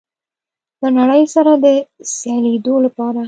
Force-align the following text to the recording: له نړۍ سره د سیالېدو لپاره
له 0.81 0.89
نړۍ 0.99 1.23
سره 1.35 1.51
د 1.63 1.65
سیالېدو 2.15 2.75
لپاره 2.85 3.19